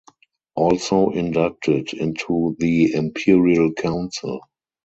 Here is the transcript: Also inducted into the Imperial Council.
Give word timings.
Also 0.55 1.11
inducted 1.11 1.93
into 1.93 2.55
the 2.57 2.91
Imperial 2.91 3.71
Council. 3.73 4.41